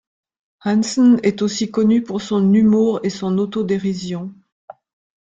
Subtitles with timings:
[0.61, 4.33] Hansen est aussi connu pour son humour et son auto-dérision.